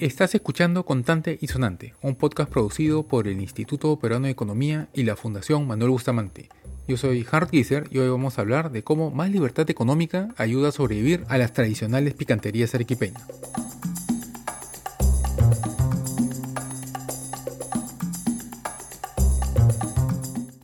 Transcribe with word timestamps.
Estás 0.00 0.34
escuchando 0.34 0.86
Contante 0.86 1.38
y 1.42 1.48
Sonante, 1.48 1.92
un 2.00 2.14
podcast 2.14 2.50
producido 2.50 3.02
por 3.02 3.28
el 3.28 3.38
Instituto 3.38 3.98
Peruano 3.98 4.24
de 4.24 4.32
Economía 4.32 4.88
y 4.94 5.02
la 5.02 5.14
Fundación 5.14 5.66
Manuel 5.66 5.90
Bustamante. 5.90 6.48
Yo 6.88 6.96
soy 6.96 7.26
Hart 7.30 7.50
Gieser 7.50 7.86
y 7.90 7.98
hoy 7.98 8.08
vamos 8.08 8.38
a 8.38 8.40
hablar 8.40 8.72
de 8.72 8.82
cómo 8.82 9.10
más 9.10 9.30
libertad 9.30 9.68
económica 9.68 10.30
ayuda 10.38 10.70
a 10.70 10.72
sobrevivir 10.72 11.24
a 11.28 11.36
las 11.36 11.52
tradicionales 11.52 12.14
picanterías 12.14 12.74
arequipeñas. 12.74 13.22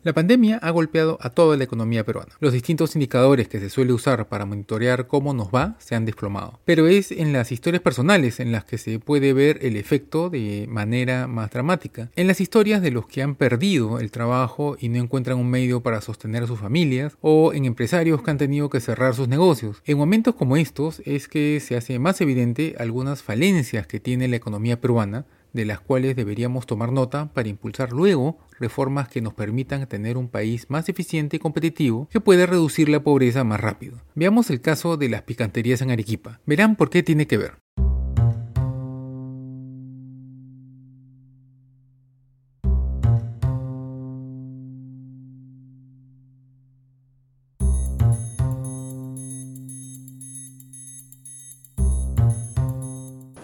La 0.07 0.13
pandemia 0.13 0.59
ha 0.63 0.71
golpeado 0.71 1.19
a 1.21 1.31
toda 1.31 1.57
la 1.57 1.65
economía 1.65 2.05
peruana. 2.05 2.37
Los 2.39 2.53
distintos 2.53 2.95
indicadores 2.95 3.49
que 3.49 3.59
se 3.59 3.69
suele 3.69 3.93
usar 3.93 4.29
para 4.29 4.47
monitorear 4.47 5.09
cómo 5.09 5.35
nos 5.35 5.49
va 5.49 5.75
se 5.81 5.97
han 5.97 6.05
desplomado. 6.05 6.61
Pero 6.65 6.87
es 6.87 7.11
en 7.11 7.33
las 7.33 7.51
historias 7.51 7.83
personales 7.83 8.39
en 8.39 8.53
las 8.53 8.65
que 8.65 8.79
se 8.79 9.01
puede 9.01 9.33
ver 9.33 9.59
el 9.63 9.75
efecto 9.75 10.31
de 10.31 10.67
manera 10.69 11.27
más 11.27 11.51
dramática. 11.51 12.09
En 12.15 12.29
las 12.29 12.41
historias 12.41 12.83
de 12.83 12.93
los 12.93 13.09
que 13.09 13.21
han 13.21 13.35
perdido 13.35 13.99
el 13.99 14.13
trabajo 14.13 14.77
y 14.79 14.91
no 14.91 14.99
encuentran 14.99 15.39
un 15.39 15.51
medio 15.51 15.81
para 15.81 16.01
sostener 16.01 16.45
a 16.45 16.47
sus 16.47 16.61
familias, 16.61 17.17
o 17.21 17.53
en 17.53 17.65
empresarios 17.65 18.23
que 18.23 18.31
han 18.31 18.39
tenido 18.39 18.71
que 18.71 18.79
cerrar 18.79 19.13
sus 19.17 19.27
negocios. 19.27 19.83
En 19.87 19.99
momentos 19.99 20.37
como 20.37 20.57
estos 20.57 21.03
es 21.05 21.27
que 21.27 21.59
se 21.59 21.77
hace 21.77 21.99
más 21.99 22.21
evidente 22.21 22.77
algunas 22.79 23.25
falencias 23.25 23.89
que 23.89 23.99
tiene 23.99 24.29
la 24.29 24.37
economía 24.37 24.81
peruana 24.81 25.27
de 25.57 25.65
las 25.65 25.81
cuales 25.81 26.15
deberíamos 26.15 26.67
tomar 26.67 26.93
nota 26.93 27.33
para 27.33 27.49
impulsar 27.49 27.91
luego 27.91 28.39
reformas 28.61 29.09
que 29.09 29.23
nos 29.23 29.35
permitan 29.35 29.89
tener 29.89 30.17
un 30.17 30.29
país 30.29 30.67
más 30.69 30.89
eficiente 30.89 31.37
y 31.37 31.41
competitivo 31.41 32.09
que 32.11 32.21
pueda 32.21 32.47
reducir 32.47 32.89
la 32.89 33.03
pobreza 33.03 33.43
más 33.43 33.61
rápido. 33.61 34.03
Veamos 34.15 34.51
el 34.51 34.61
caso 34.61 34.97
de 34.97 35.09
las 35.09 35.23
picanterías 35.23 35.81
en 35.81 35.91
Arequipa. 35.91 36.41
Verán 36.47 36.77
por 36.77 36.91
qué 36.91 37.03
tiene 37.03 37.27
que 37.27 37.39
ver. 37.39 37.55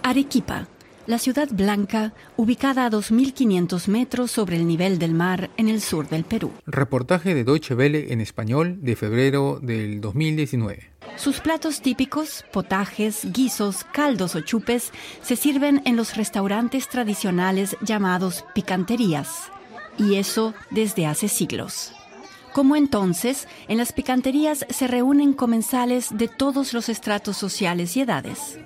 Arequipa 0.02 0.69
la 1.06 1.19
ciudad 1.19 1.48
blanca, 1.50 2.12
ubicada 2.36 2.86
a 2.86 2.91
2.500 2.91 3.89
metros 3.89 4.31
sobre 4.31 4.56
el 4.56 4.67
nivel 4.67 4.98
del 4.98 5.14
mar 5.14 5.50
en 5.56 5.69
el 5.69 5.81
sur 5.81 6.09
del 6.09 6.25
Perú. 6.25 6.53
Reportaje 6.67 7.34
de 7.34 7.44
Deutsche 7.44 7.75
Welle 7.75 8.12
en 8.12 8.20
español 8.20 8.78
de 8.81 8.97
febrero 8.97 9.59
del 9.61 10.00
2019. 10.00 10.91
Sus 11.17 11.41
platos 11.41 11.83
típicos, 11.83 12.44
potajes, 12.53 13.27
guisos, 13.33 13.84
caldos 13.84 14.34
o 14.34 14.41
chupes, 14.41 14.92
se 15.22 15.36
sirven 15.36 15.83
en 15.84 15.97
los 15.97 16.17
restaurantes 16.17 16.89
tradicionales 16.89 17.77
llamados 17.83 18.44
picanterías. 18.55 19.50
Y 19.98 20.16
eso 20.16 20.55
desde 20.70 21.06
hace 21.06 21.28
siglos. 21.28 21.92
Como 22.53 22.77
entonces, 22.77 23.48
en 23.69 23.78
las 23.78 23.92
picanterías 23.92 24.66
se 24.69 24.87
reúnen 24.87 25.33
comensales 25.33 26.16
de 26.16 26.28
todos 26.28 26.72
los 26.72 26.89
estratos 26.89 27.37
sociales 27.37 27.97
y 27.97 28.00
edades. 28.00 28.59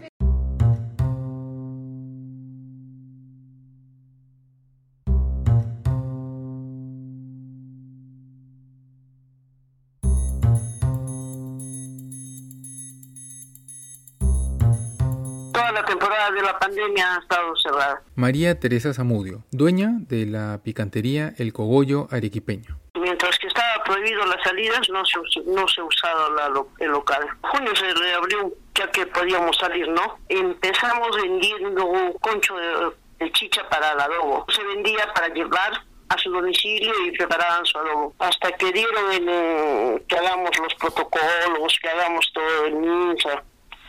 La 15.76 15.84
temporada 15.84 16.30
de 16.30 16.40
la 16.40 16.58
pandemia 16.58 17.16
ha 17.16 17.18
estado 17.18 17.54
cerrada. 17.56 18.02
María 18.14 18.58
Teresa 18.58 18.94
Zamudio, 18.94 19.44
dueña 19.50 19.90
de 20.08 20.24
la 20.24 20.58
picantería 20.64 21.34
El 21.36 21.52
Cogollo 21.52 22.08
Arequipeño. 22.10 22.78
Mientras 22.94 23.38
que 23.38 23.46
estaba 23.46 23.84
prohibido 23.84 24.24
las 24.24 24.42
salidas, 24.42 24.88
no 24.88 25.04
se, 25.04 25.18
no 25.44 25.68
se 25.68 25.82
usaba 25.82 26.30
la, 26.30 26.64
el 26.78 26.90
local. 26.90 27.28
junio 27.42 27.76
se 27.76 27.92
reabrió 27.92 28.54
ya 28.74 28.90
que 28.90 29.06
podíamos 29.06 29.54
salir, 29.58 29.86
¿no? 29.88 30.18
Empezamos 30.30 31.10
vendiendo 31.22 31.84
un 31.84 32.14
concho 32.14 32.56
de, 32.56 33.30
chicha 33.32 33.68
para 33.68 33.92
el 33.92 34.00
adobo. 34.00 34.46
Se 34.48 34.62
vendía 34.64 35.12
para 35.12 35.28
llevar 35.28 35.72
a 36.08 36.16
su 36.16 36.30
domicilio 36.30 36.92
y 37.04 37.10
preparaban 37.18 37.66
su 37.66 37.76
adobo. 37.76 38.14
Hasta 38.18 38.50
que 38.52 38.72
dieron 38.72 40.00
que 40.08 40.16
hagamos 40.16 40.58
los 40.58 40.74
protocolos, 40.76 41.78
que 41.82 41.88
hagamos 41.90 42.30
todo 42.32 42.64
el 42.64 42.76
MINSA 42.76 43.44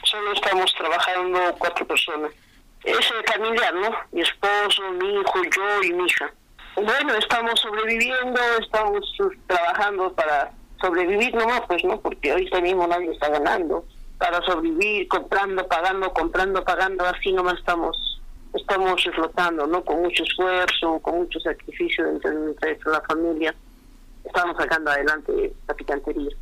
solo 0.10 0.34
estamos 0.34 0.74
trabajando 0.76 1.40
cuatro 1.60 1.86
personas. 1.86 2.32
Es 2.84 3.14
familiar, 3.26 3.74
¿no? 3.74 3.90
Mi 4.12 4.22
esposo, 4.22 4.82
mi 4.94 5.14
hijo, 5.14 5.42
yo 5.56 5.84
y 5.84 5.94
mi 5.94 6.06
hija. 6.06 6.32
Bueno, 6.76 7.14
estamos 7.16 7.60
sobreviviendo, 7.60 8.40
estamos 8.62 9.04
trabajando 9.48 10.14
para 10.14 10.52
sobrevivir 10.80 11.34
nomás, 11.34 11.62
pues, 11.68 11.84
¿no? 11.84 12.00
Porque 12.00 12.34
hoy 12.34 12.50
mismo 12.62 12.88
nadie 12.88 13.12
está 13.12 13.30
ganando. 13.30 13.84
Para 14.18 14.42
sobrevivir, 14.44 15.08
comprando, 15.08 15.68
pagando, 15.68 16.12
comprando, 16.14 16.64
pagando, 16.64 17.06
así 17.06 17.32
nomás 17.32 17.56
estamos 17.60 18.14
estamos 18.54 19.06
explotando, 19.06 19.68
¿no? 19.68 19.84
Con 19.84 20.02
mucho 20.02 20.24
esfuerzo, 20.24 21.00
con 21.00 21.18
mucho 21.20 21.40
sacrificio 21.40 22.08
entre, 22.08 22.32
entre 22.32 22.92
la 22.92 23.02
familia. 23.02 23.54
Estamos 24.24 24.58
sacando 24.58 24.90
adelante 24.90 25.54
la 25.68 25.74
picantería. 25.74 26.36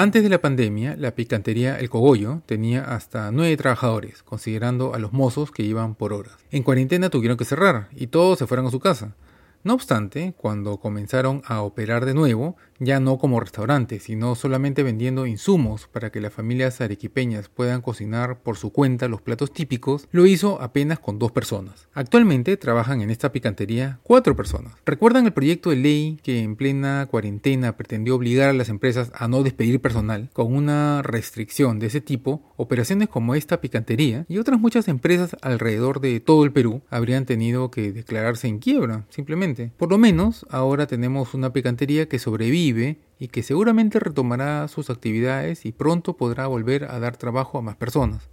Antes 0.00 0.22
de 0.22 0.30
la 0.30 0.40
pandemia, 0.40 0.96
la 0.96 1.14
picantería 1.14 1.78
El 1.78 1.90
Cogollo 1.90 2.40
tenía 2.46 2.84
hasta 2.84 3.30
nueve 3.32 3.54
trabajadores, 3.58 4.22
considerando 4.22 4.94
a 4.94 4.98
los 4.98 5.12
mozos 5.12 5.50
que 5.50 5.62
iban 5.62 5.94
por 5.94 6.14
horas. 6.14 6.38
En 6.50 6.62
cuarentena 6.62 7.10
tuvieron 7.10 7.36
que 7.36 7.44
cerrar 7.44 7.90
y 7.94 8.06
todos 8.06 8.38
se 8.38 8.46
fueron 8.46 8.66
a 8.66 8.70
su 8.70 8.80
casa. 8.80 9.14
No 9.62 9.74
obstante, 9.74 10.32
cuando 10.38 10.78
comenzaron 10.78 11.42
a 11.44 11.60
operar 11.60 12.06
de 12.06 12.14
nuevo, 12.14 12.56
ya 12.80 12.98
no 12.98 13.18
como 13.18 13.38
restaurante, 13.38 14.00
sino 14.00 14.34
solamente 14.34 14.82
vendiendo 14.82 15.26
insumos 15.26 15.86
para 15.86 16.10
que 16.10 16.20
las 16.20 16.32
familias 16.32 16.80
arequipeñas 16.80 17.48
puedan 17.48 17.82
cocinar 17.82 18.40
por 18.40 18.56
su 18.56 18.72
cuenta 18.72 19.06
los 19.06 19.20
platos 19.20 19.52
típicos, 19.52 20.08
lo 20.10 20.26
hizo 20.26 20.60
apenas 20.60 20.98
con 20.98 21.18
dos 21.18 21.30
personas. 21.30 21.88
Actualmente 21.92 22.56
trabajan 22.56 23.02
en 23.02 23.10
esta 23.10 23.32
picantería 23.32 24.00
cuatro 24.02 24.34
personas. 24.34 24.72
¿Recuerdan 24.86 25.26
el 25.26 25.32
proyecto 25.32 25.70
de 25.70 25.76
ley 25.76 26.18
que 26.22 26.40
en 26.40 26.56
plena 26.56 27.06
cuarentena 27.10 27.76
pretendió 27.76 28.16
obligar 28.16 28.48
a 28.50 28.54
las 28.54 28.70
empresas 28.70 29.12
a 29.14 29.28
no 29.28 29.42
despedir 29.42 29.80
personal? 29.80 30.30
Con 30.32 30.54
una 30.54 31.02
restricción 31.02 31.78
de 31.78 31.86
ese 31.86 32.00
tipo, 32.00 32.42
operaciones 32.56 33.08
como 33.08 33.34
esta 33.34 33.60
picantería 33.60 34.24
y 34.28 34.38
otras 34.38 34.58
muchas 34.58 34.88
empresas 34.88 35.36
alrededor 35.42 36.00
de 36.00 36.20
todo 36.20 36.44
el 36.44 36.52
Perú 36.52 36.80
habrían 36.88 37.26
tenido 37.26 37.70
que 37.70 37.92
declararse 37.92 38.48
en 38.48 38.58
quiebra, 38.58 39.04
simplemente 39.10 39.72
por 39.76 39.90
lo 39.90 39.98
menos 39.98 40.46
ahora 40.50 40.86
tenemos 40.86 41.34
una 41.34 41.52
picantería 41.52 42.08
que 42.08 42.18
sobrevive 42.18 42.69
y 43.18 43.28
que 43.28 43.42
seguramente 43.42 43.98
retomará 44.00 44.66
sus 44.68 44.90
actividades 44.90 45.66
y 45.66 45.72
pronto 45.72 46.16
podrá 46.16 46.46
volver 46.46 46.84
a 46.84 46.98
dar 46.98 47.16
trabajo 47.16 47.58
a 47.58 47.62
más 47.62 47.76
personas. 47.76 48.30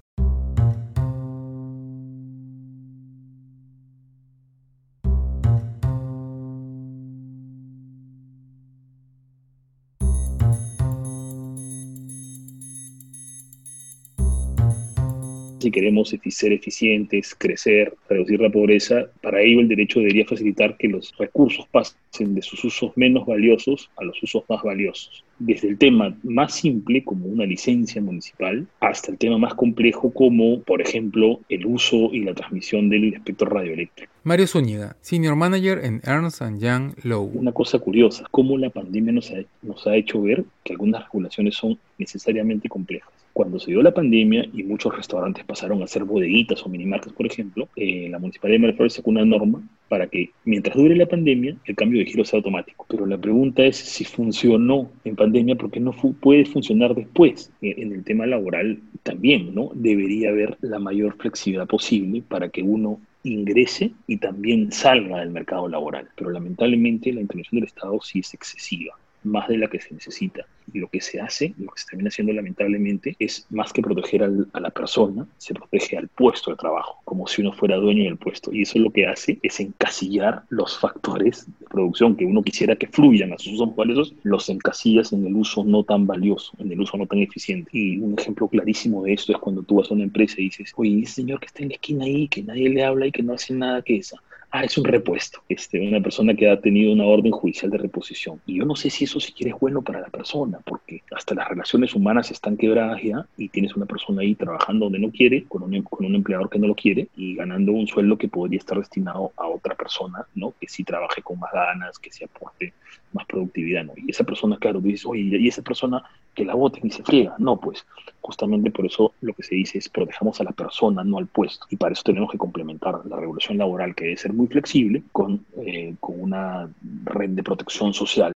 si 15.67 15.71
queremos 15.71 16.15
ser 16.29 16.53
eficientes, 16.53 17.35
crecer, 17.35 17.93
reducir 18.09 18.39
la 18.39 18.49
pobreza, 18.49 19.11
para 19.21 19.41
ello 19.41 19.59
el 19.59 19.67
derecho 19.67 19.99
debería 19.99 20.25
facilitar 20.25 20.77
que 20.77 20.87
los 20.87 21.13
recursos 21.17 21.67
pasen 21.71 21.97
de 22.25 22.41
sus 22.41 22.63
usos 22.63 22.91
menos 22.95 23.25
valiosos 23.25 23.89
a 23.97 24.03
los 24.03 24.21
usos 24.21 24.43
más 24.49 24.63
valiosos. 24.63 25.23
Desde 25.39 25.67
el 25.67 25.77
tema 25.77 26.15
más 26.23 26.55
simple, 26.55 27.03
como 27.03 27.27
una 27.27 27.45
licencia 27.45 28.01
municipal, 28.01 28.65
hasta 28.79 29.11
el 29.11 29.17
tema 29.17 29.37
más 29.37 29.53
complejo, 29.53 30.11
como, 30.11 30.61
por 30.61 30.81
ejemplo, 30.81 31.39
el 31.49 31.65
uso 31.65 32.09
y 32.11 32.21
la 32.21 32.33
transmisión 32.33 32.89
del 32.89 33.13
espectro 33.13 33.49
radioeléctrico. 33.49 34.11
Mario 34.23 34.47
Zúñiga, 34.47 34.97
Senior 35.01 35.35
Manager 35.35 35.79
en 35.83 36.01
Ernst 36.03 36.41
Young 36.59 36.93
Low. 37.03 37.31
Una 37.33 37.51
cosa 37.51 37.79
curiosa, 37.79 38.25
cómo 38.31 38.57
la 38.57 38.69
pandemia 38.69 39.13
nos 39.13 39.31
ha, 39.31 39.35
nos 39.61 39.85
ha 39.85 39.95
hecho 39.95 40.21
ver 40.21 40.43
que 40.63 40.73
algunas 40.73 41.03
regulaciones 41.05 41.55
son 41.55 41.77
necesariamente 41.97 42.69
complejas 42.69 43.11
Cuando 43.33 43.59
se 43.59 43.71
dio 43.71 43.81
la 43.81 43.93
pandemia 43.93 44.45
y 44.53 44.63
muchos 44.63 44.95
restaurantes 44.95 45.45
pasaron 45.45 45.81
a 45.83 45.87
ser 45.87 46.03
bodeguitas 46.03 46.65
o 46.65 46.69
minimarcas, 46.69 47.13
por 47.13 47.25
ejemplo, 47.25 47.69
eh, 47.75 48.07
la 48.09 48.19
Municipalidad 48.19 48.55
de 48.55 48.65
Miraflores 48.65 48.93
sacó 48.93 49.11
una 49.11 49.25
norma 49.25 49.61
para 49.87 50.07
que 50.07 50.31
mientras 50.45 50.75
dure 50.75 50.95
la 50.95 51.05
pandemia 51.05 51.55
el 51.65 51.75
cambio 51.75 51.99
de 51.99 52.05
giro 52.05 52.25
sea 52.25 52.37
automático. 52.37 52.85
Pero 52.89 53.05
la 53.05 53.17
pregunta 53.17 53.63
es 53.63 53.77
si 53.77 54.03
funcionó 54.03 54.89
en 55.03 55.15
pandemia, 55.15 55.55
porque 55.55 55.79
no 55.79 55.91
puede 55.91 56.45
funcionar 56.45 56.95
después. 56.95 57.51
Eh, 57.61 57.75
en 57.77 57.93
el 57.93 58.03
tema 58.03 58.25
laboral 58.25 58.79
también, 59.03 59.53
¿no? 59.53 59.71
Debería 59.73 60.29
haber 60.29 60.57
la 60.61 60.79
mayor 60.79 61.15
flexibilidad 61.17 61.67
posible 61.67 62.23
para 62.27 62.49
que 62.49 62.63
uno 62.63 62.99
ingrese 63.23 63.91
y 64.07 64.17
también 64.17 64.71
salga 64.71 65.19
del 65.19 65.31
mercado 65.31 65.67
laboral. 65.67 66.07
Pero 66.15 66.29
lamentablemente 66.29 67.11
la 67.11 67.21
intervención 67.21 67.59
del 67.59 67.67
Estado 67.67 67.99
sí 68.01 68.19
es 68.19 68.33
excesiva 68.33 68.93
más 69.27 69.47
de 69.47 69.57
la 69.57 69.67
que 69.67 69.79
se 69.79 69.93
necesita. 69.93 70.45
Y 70.73 70.79
lo 70.79 70.89
que 70.89 71.01
se 71.01 71.21
hace, 71.21 71.53
lo 71.57 71.71
que 71.71 71.81
se 71.81 71.87
termina 71.87 72.09
haciendo 72.09 72.33
lamentablemente, 72.33 73.15
es 73.19 73.45
más 73.49 73.71
que 73.71 73.81
proteger 73.81 74.23
a 74.23 74.59
la 74.59 74.69
persona, 74.69 75.27
se 75.37 75.53
protege 75.53 75.97
al 75.97 76.07
puesto 76.07 76.51
de 76.51 76.57
trabajo, 76.57 77.01
como 77.05 77.27
si 77.27 77.41
uno 77.41 77.53
fuera 77.53 77.77
dueño 77.77 78.03
del 78.03 78.17
puesto. 78.17 78.51
Y 78.53 78.63
eso 78.63 78.79
lo 78.79 78.91
que 78.91 79.07
hace 79.07 79.39
es 79.43 79.59
encasillar 79.59 80.43
los 80.49 80.77
factores 80.77 81.47
producción 81.77 82.15
que 82.15 82.25
uno 82.25 82.41
quisiera 82.41 82.75
que 82.75 82.87
fluyan 82.87 83.33
a 83.33 83.37
sus 83.37 83.53
usos 83.53 83.75
valiosos, 83.75 84.15
los 84.23 84.49
encasillas 84.49 85.13
en 85.13 85.27
el 85.27 85.35
uso 85.35 85.63
no 85.63 85.83
tan 85.83 86.07
valioso, 86.07 86.53
en 86.57 86.71
el 86.71 86.81
uso 86.81 86.97
no 86.97 87.05
tan 87.05 87.19
eficiente. 87.19 87.69
Y 87.71 87.99
un 87.99 88.15
ejemplo 88.17 88.47
clarísimo 88.47 89.03
de 89.03 89.13
esto 89.13 89.31
es 89.31 89.37
cuando 89.37 89.61
tú 89.61 89.75
vas 89.75 89.91
a 89.91 89.93
una 89.93 90.05
empresa 90.05 90.35
y 90.39 90.45
dices, 90.45 90.73
oye, 90.75 91.03
ese 91.03 91.21
señor 91.21 91.39
que 91.39 91.45
está 91.45 91.61
en 91.61 91.69
la 91.69 91.75
esquina 91.75 92.05
ahí, 92.05 92.27
que 92.27 92.41
nadie 92.41 92.69
le 92.69 92.83
habla 92.83 93.05
y 93.05 93.11
que 93.11 93.21
no 93.21 93.33
hace 93.33 93.53
nada 93.53 93.83
que 93.83 93.97
esa 93.97 94.17
ah, 94.51 94.63
es 94.63 94.77
un 94.77 94.85
repuesto, 94.85 95.41
este, 95.49 95.79
una 95.79 96.01
persona 96.01 96.33
que 96.33 96.49
ha 96.49 96.59
tenido 96.59 96.93
una 96.93 97.05
orden 97.05 97.31
judicial 97.31 97.71
de 97.71 97.77
reposición. 97.77 98.41
Y 98.45 98.57
yo 98.57 98.65
no 98.65 98.75
sé 98.75 98.89
si 98.89 99.05
eso 99.05 99.19
siquiera 99.19 99.53
es 99.53 99.59
bueno 99.59 99.81
para 99.81 100.01
la 100.01 100.07
persona, 100.07 100.59
porque 100.65 101.03
hasta 101.15 101.35
las 101.35 101.47
relaciones 101.49 101.93
humanas 101.93 102.31
están 102.31 102.57
quebradas 102.57 103.01
ya 103.01 103.25
y 103.37 103.49
tienes 103.49 103.75
una 103.75 103.85
persona 103.85 104.21
ahí 104.21 104.35
trabajando 104.35 104.85
donde 104.85 104.99
no 104.99 105.11
quiere, 105.11 105.43
con 105.43 105.63
un, 105.63 105.81
con 105.83 106.05
un 106.05 106.15
empleador 106.15 106.49
que 106.49 106.59
no 106.59 106.67
lo 106.67 106.75
quiere 106.75 107.07
y 107.15 107.35
ganando 107.35 107.71
un 107.71 107.87
sueldo 107.87 108.17
que 108.17 108.27
podría 108.27 108.59
estar 108.59 108.77
destinado 108.77 109.31
a 109.37 109.47
otra 109.47 109.75
persona, 109.75 110.25
¿no? 110.35 110.53
Que 110.59 110.67
sí 110.67 110.83
trabaje 110.83 111.21
con 111.21 111.39
más 111.39 111.53
que 112.01 112.11
sí 112.11 112.23
aporte 112.23 112.73
más 113.13 113.25
productividad, 113.25 113.85
¿no? 113.85 113.93
Y 113.95 114.11
esa 114.11 114.23
persona, 114.23 114.57
claro, 114.57 114.79
dices, 114.79 115.05
oye, 115.05 115.37
y 115.37 115.47
esa 115.47 115.61
persona 115.61 116.03
que 116.33 116.45
la 116.45 116.55
voten 116.55 116.85
y 116.85 116.91
se 116.91 117.03
friega. 117.03 117.35
No, 117.39 117.59
pues 117.59 117.85
justamente 118.21 118.71
por 118.71 118.85
eso 118.85 119.13
lo 119.21 119.33
que 119.33 119.43
se 119.43 119.55
dice 119.55 119.77
es 119.77 119.89
protejamos 119.89 120.39
a 120.39 120.43
la 120.43 120.51
persona, 120.51 121.03
no 121.03 121.17
al 121.17 121.27
puesto. 121.27 121.65
Y 121.69 121.77
para 121.77 121.93
eso 121.93 122.03
tenemos 122.03 122.31
que 122.31 122.37
complementar 122.37 123.05
la 123.05 123.15
regulación 123.17 123.57
laboral, 123.57 123.95
que 123.95 124.05
debe 124.05 124.17
ser 124.17 124.33
muy 124.33 124.47
flexible, 124.47 125.03
con, 125.11 125.45
eh, 125.57 125.95
con 125.99 126.21
una 126.21 126.69
red 127.05 127.29
de 127.29 127.43
protección 127.43 127.93
social 127.93 128.33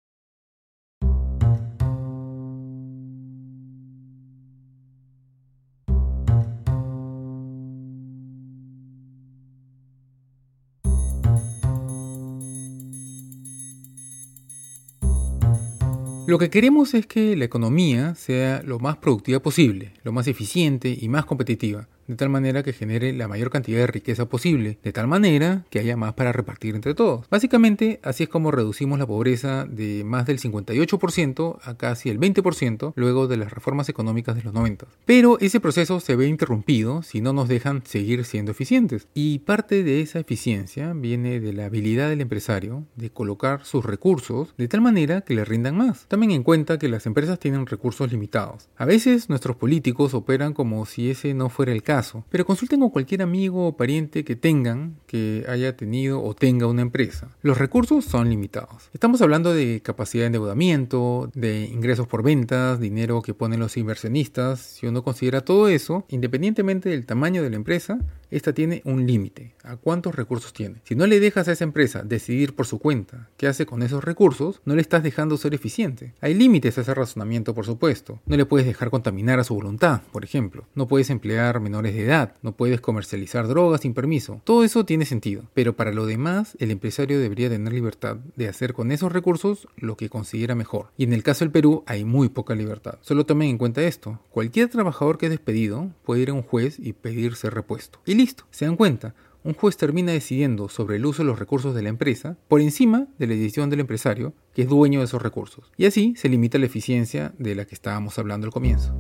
Lo 16.30 16.38
que 16.38 16.52
queremos 16.52 16.94
es 16.94 17.08
que 17.08 17.36
la 17.36 17.46
economía 17.46 18.14
sea 18.14 18.62
lo 18.62 18.78
más 18.78 18.98
productiva 18.98 19.40
posible, 19.40 19.94
lo 20.04 20.12
más 20.12 20.28
eficiente 20.28 20.96
y 20.96 21.10
más 21.10 21.26
competitiva 21.26 21.88
de 22.10 22.16
tal 22.16 22.30
manera 22.30 22.64
que 22.64 22.74
genere 22.74 23.14
la 23.14 23.28
mayor 23.28 23.52
cantidad 23.52 23.78
de 23.78 23.88
riqueza 23.88 24.26
posible, 24.26 24.80
de 24.84 24.92
tal 24.92 25.08
manera 25.08 25.66
que 25.70 25.78
haya 25.78 25.96
más 25.96 26.14
para 26.14 26.32
repartir 26.32 26.74
entre 26.74 26.96
todos. 26.96 27.30
Básicamente, 27.30 28.00
así 28.02 28.24
es 28.24 28.30
como 28.30 28.50
reducimos 28.50 28.98
la 28.98 29.06
pobreza 29.06 29.66
de 29.70 30.04
más 30.04 30.26
del 30.26 30.40
58% 30.40 31.60
a 31.62 31.78
casi 31.78 32.10
el 32.10 32.20
20% 32.20 32.94
luego 32.96 33.28
de 33.28 33.38
las 33.38 33.54
reformas 33.54 33.90
económicas 33.90 34.36
de 34.36 34.42
los 34.42 34.56
90. 34.56 34.88
Pero 35.06 35.40
ese 35.40 35.60
proceso 35.60 36.00
se 36.00 36.16
ve 36.16 36.26
interrumpido 36.26 37.04
si 37.04 37.22
no 37.22 37.32
nos 37.32 37.48
dejan 37.48 37.84
seguir 37.86 38.26
siendo 38.26 38.52
eficientes. 38.52 39.08
Y 39.14 39.40
parte 39.40 39.84
de 39.84 40.02
esa 40.02 40.18
eficiencia 40.18 40.94
viene 40.94 41.40
de 41.40 41.54
la 41.54 41.66
habilidad 41.66 42.10
del 42.10 42.22
empresario 42.22 42.86
de 42.96 43.12
colocar 43.12 43.66
sus 43.66 43.86
recursos 43.86 44.56
de 44.58 44.68
tal 44.68 44.82
manera 44.82 45.22
que 45.22 45.36
le 45.36 45.46
rindan 45.46 45.78
más. 45.78 46.08
Tomen 46.08 46.32
en 46.32 46.42
cuenta 46.42 46.80
que 46.80 46.90
las 46.90 47.06
empresas 47.06 47.38
tienen 47.38 47.68
recursos 47.68 48.12
limitados. 48.12 48.68
A 48.78 48.86
veces 48.86 49.30
nuestros 49.30 49.58
políticos 49.58 50.16
operan 50.16 50.54
como 50.54 50.88
si 50.88 51.12
ese 51.12 51.36
no 51.36 51.50
fuera 51.50 51.72
el 51.72 51.84
caso 51.84 51.99
pero 52.30 52.46
consulten 52.46 52.80
con 52.80 52.90
cualquier 52.90 53.22
amigo 53.22 53.68
o 53.68 53.78
pariente 53.78 54.24
que 54.24 54.36
tengan, 54.36 54.96
que 55.08 55.46
haya 55.48 55.76
tenido 55.76 56.24
o 56.24 56.34
tenga 56.34 56.68
una 56.68 56.82
empresa. 56.82 57.30
Los 57.42 57.58
recursos 57.58 58.06
son 58.06 58.30
limitados. 58.30 58.90
Estamos 58.94 59.22
hablando 59.22 59.54
de 59.54 59.82
capacidad 59.82 60.24
de 60.24 60.28
endeudamiento, 60.28 61.30
de 61.34 61.66
ingresos 61.66 62.08
por 62.08 62.24
ventas, 62.24 62.80
dinero 62.80 63.22
que 63.22 63.34
ponen 63.34 63.60
los 63.60 63.78
inversionistas. 63.78 64.60
Si 64.60 64.88
uno 64.88 65.04
considera 65.04 65.42
todo 65.42 65.68
eso, 65.68 66.06
independientemente 66.10 66.90
del 66.90 67.06
tamaño 67.06 67.44
de 67.44 67.50
la 67.50 67.56
empresa, 67.56 68.00
esta 68.32 68.54
tiene 68.54 68.82
un 68.86 69.08
límite. 69.08 69.54
¿A 69.64 69.76
cuántos 69.76 70.16
recursos 70.16 70.54
tiene? 70.54 70.82
Si 70.84 70.96
no 70.96 71.08
le 71.08 71.20
dejas 71.20 71.48
a 71.48 71.54
esa 71.54 71.64
empresa 71.64 72.04
decidir 72.04 72.56
por 72.56 72.68
su 72.68 72.80
cuenta 72.80 73.30
qué 73.38 73.48
hace 73.48 73.66
con 73.66 73.82
esos 73.82 74.04
recursos, 74.04 74.62
no 74.66 74.76
le 74.76 74.82
estás 74.82 75.04
dejando 75.04 75.38
ser 75.38 75.54
eficiente. 75.54 76.14
Hay 76.22 76.34
límites 76.34 76.78
a 76.78 76.82
ese 76.82 76.94
razonamiento, 76.94 77.56
por 77.56 77.66
supuesto. 77.66 78.20
No 78.26 78.38
le 78.38 78.46
puedes 78.46 78.68
dejar 78.68 78.90
contaminar 78.90 79.40
a 79.40 79.44
su 79.44 79.56
voluntad, 79.56 80.02
por 80.12 80.24
ejemplo. 80.24 80.66
No 80.76 80.88
puedes 80.88 81.10
emplear 81.10 81.60
menores 81.60 81.96
de 81.96 82.06
edad. 82.06 82.36
No 82.42 82.52
puedes 82.54 82.82
comercializar 82.82 83.48
drogas 83.48 83.82
sin 83.82 83.94
permiso. 83.94 84.42
Todo 84.44 84.64
eso 84.64 84.86
tiene 84.86 85.06
sentido. 85.06 85.44
Pero 85.54 85.76
para 85.76 85.92
lo 85.92 86.06
demás, 86.06 86.56
el 86.60 86.72
empresario 86.72 87.20
debería 87.20 87.50
tener 87.50 87.74
libertad 87.74 88.18
de 88.36 88.48
hacer 88.48 88.74
con 88.74 88.92
esos 88.92 89.12
recursos 89.12 89.68
lo 89.78 89.98
que 89.98 90.10
considera 90.10 90.56
mejor. 90.56 90.92
Y 90.98 91.04
en 91.04 91.14
el 91.14 91.24
caso 91.24 91.46
del 91.46 91.52
Perú 91.52 91.84
hay 91.88 92.06
muy 92.06 92.30
poca 92.30 92.56
libertad. 92.56 93.00
Solo 93.02 93.26
tomen 93.26 93.50
en 93.50 93.58
cuenta 93.58 93.82
esto. 93.82 94.20
Cualquier 94.30 94.70
trabajador 94.70 95.18
que 95.18 95.26
es 95.26 95.32
despedido 95.32 95.90
puede 96.04 96.22
ir 96.22 96.30
a 96.30 96.34
un 96.34 96.44
juez 96.44 96.78
y 96.80 96.94
pedirse 96.94 97.50
repuesto 97.50 98.00
listo, 98.20 98.44
se 98.52 98.66
dan 98.66 98.76
cuenta. 98.76 99.16
Un 99.46 99.54
juez 99.54 99.78
termina 99.78 100.12
decidiendo 100.12 100.68
sobre 100.68 100.98
el 100.98 101.06
uso 101.06 101.24
de 101.24 101.28
los 101.28 101.40
recursos 101.40 101.74
de 101.74 101.82
la 101.82 101.88
empresa 101.88 102.38
por 102.50 102.60
encima 102.60 103.08
de 103.18 103.28
la 103.28 103.34
decisión 103.34 103.70
del 103.70 103.80
empresario, 103.80 104.34
que 104.54 104.64
es 104.64 104.68
dueño 104.68 105.00
de 105.00 105.06
esos 105.06 105.22
recursos. 105.22 105.72
Y 105.78 105.86
así 105.86 106.14
se 106.18 106.28
limita 106.28 106.58
la 106.58 106.66
eficiencia 106.66 107.34
de 107.40 107.56
la 107.56 107.64
que 107.64 107.76
estábamos 107.76 108.20
hablando 108.20 108.46
al 108.46 108.52
comienzo. 108.52 108.94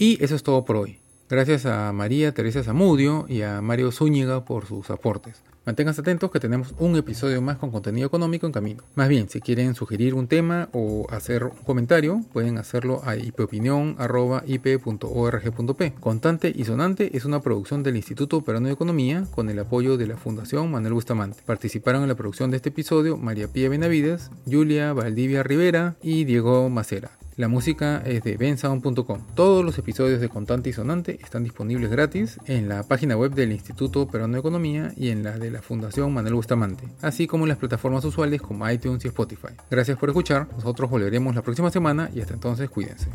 Y 0.00 0.22
eso 0.22 0.36
es 0.36 0.44
todo 0.44 0.64
por 0.64 0.76
hoy. 0.76 1.00
Gracias 1.30 1.66
a 1.66 1.92
María 1.92 2.32
Teresa 2.32 2.62
Zamudio 2.62 3.26
y 3.28 3.42
a 3.42 3.60
Mario 3.60 3.92
Zúñiga 3.92 4.46
por 4.46 4.64
sus 4.64 4.88
aportes. 4.88 5.42
Manténganse 5.66 6.00
atentos 6.00 6.30
que 6.30 6.40
tenemos 6.40 6.74
un 6.78 6.96
episodio 6.96 7.42
más 7.42 7.58
con 7.58 7.70
contenido 7.70 8.06
económico 8.06 8.46
en 8.46 8.52
camino. 8.52 8.82
Más 8.94 9.10
bien, 9.10 9.28
si 9.28 9.42
quieren 9.42 9.74
sugerir 9.74 10.14
un 10.14 10.26
tema 10.26 10.70
o 10.72 11.06
hacer 11.10 11.44
un 11.44 11.50
comentario, 11.66 12.22
pueden 12.32 12.56
hacerlo 12.56 13.02
a 13.04 13.16
ipopinión.ip.org.p. 13.16 15.92
Contante 16.00 16.50
y 16.56 16.64
Sonante 16.64 17.14
es 17.14 17.26
una 17.26 17.42
producción 17.42 17.82
del 17.82 17.96
Instituto 17.96 18.40
Peruano 18.40 18.68
de 18.68 18.72
Economía 18.72 19.26
con 19.30 19.50
el 19.50 19.58
apoyo 19.58 19.98
de 19.98 20.06
la 20.06 20.16
Fundación 20.16 20.70
Manuel 20.70 20.94
Bustamante. 20.94 21.42
Participaron 21.44 22.00
en 22.00 22.08
la 22.08 22.14
producción 22.14 22.50
de 22.50 22.56
este 22.56 22.70
episodio 22.70 23.18
María 23.18 23.48
Pía 23.48 23.68
Benavides, 23.68 24.30
Julia 24.50 24.94
Valdivia 24.94 25.42
Rivera 25.42 25.96
y 26.02 26.24
Diego 26.24 26.70
Macera. 26.70 27.10
La 27.38 27.46
música 27.46 28.02
es 28.04 28.24
de 28.24 28.36
bensound.com. 28.36 29.20
Todos 29.36 29.64
los 29.64 29.78
episodios 29.78 30.20
de 30.20 30.28
Contante 30.28 30.70
y 30.70 30.72
Sonante 30.72 31.20
están 31.22 31.44
disponibles 31.44 31.88
gratis 31.88 32.40
en 32.46 32.68
la 32.68 32.82
página 32.82 33.16
web 33.16 33.32
del 33.32 33.52
Instituto 33.52 34.08
Peruano 34.08 34.32
de 34.32 34.40
Economía 34.40 34.92
y 34.96 35.10
en 35.10 35.22
la 35.22 35.38
de 35.38 35.52
la 35.52 35.62
Fundación 35.62 36.12
Manuel 36.12 36.34
Bustamante, 36.34 36.88
así 37.00 37.28
como 37.28 37.44
en 37.44 37.50
las 37.50 37.58
plataformas 37.58 38.04
usuales 38.04 38.42
como 38.42 38.68
iTunes 38.68 39.04
y 39.04 39.08
Spotify. 39.08 39.54
Gracias 39.70 39.96
por 39.96 40.08
escuchar, 40.08 40.48
nosotros 40.56 40.90
volveremos 40.90 41.32
la 41.32 41.42
próxima 41.42 41.70
semana 41.70 42.10
y 42.12 42.20
hasta 42.20 42.34
entonces 42.34 42.68
cuídense. 42.70 43.06